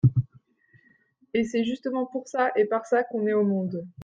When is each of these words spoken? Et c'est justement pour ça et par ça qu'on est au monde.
Et 1.35 1.43
c'est 1.43 1.63
justement 1.63 2.07
pour 2.07 2.27
ça 2.27 2.49
et 2.55 2.65
par 2.65 2.87
ça 2.87 3.03
qu'on 3.03 3.27
est 3.27 3.33
au 3.33 3.43
monde. 3.45 3.85